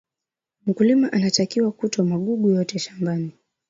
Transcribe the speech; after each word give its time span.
mkulima 0.65 1.11
anatakiwa 1.13 1.71
kuto 1.71 2.05
magugu 2.05 2.49
yote 2.49 2.79
shambani 2.79 3.31